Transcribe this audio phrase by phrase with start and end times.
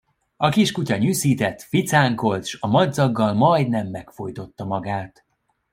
[0.37, 5.25] A kiskutya nyüszített, ficánkolt, s a madzaggal majdnem megfojtotta magát.